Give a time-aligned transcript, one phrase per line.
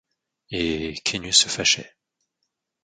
[0.49, 1.95] Et Quenu se fâchait.